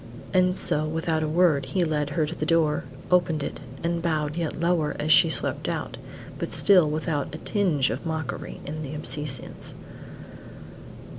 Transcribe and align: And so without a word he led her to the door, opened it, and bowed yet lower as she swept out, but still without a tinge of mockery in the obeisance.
And 0.33 0.57
so 0.57 0.87
without 0.87 1.21
a 1.21 1.27
word 1.27 1.63
he 1.67 1.83
led 1.83 2.09
her 2.09 2.25
to 2.25 2.33
the 2.33 2.43
door, 2.43 2.85
opened 3.11 3.43
it, 3.43 3.59
and 3.83 4.01
bowed 4.01 4.35
yet 4.35 4.59
lower 4.59 4.95
as 4.97 5.11
she 5.11 5.29
swept 5.29 5.69
out, 5.69 5.97
but 6.39 6.51
still 6.51 6.89
without 6.89 7.35
a 7.35 7.37
tinge 7.37 7.91
of 7.91 8.03
mockery 8.03 8.61
in 8.65 8.81
the 8.81 8.95
obeisance. 8.95 9.75